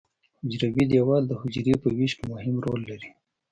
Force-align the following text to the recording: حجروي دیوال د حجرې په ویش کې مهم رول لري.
حجروي 0.39 0.85
دیوال 0.91 1.23
د 1.27 1.31
حجرې 1.41 1.75
په 1.81 1.89
ویش 1.97 2.11
کې 2.17 2.23
مهم 2.33 2.55
رول 2.65 2.81
لري. 2.89 3.09